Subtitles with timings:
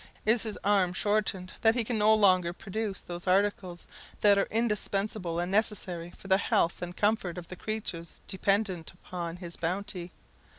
[0.25, 3.85] Is His arm shortened, that he can no longer produce those articles
[4.21, 9.37] that are indispensable and necessary for the health and comfort of the creatures dependent upon
[9.37, 10.11] his bounty?